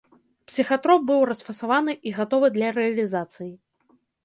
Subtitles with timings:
[0.51, 3.49] Псіхатроп быў расфасаваны і гатовы для рэалізацыі.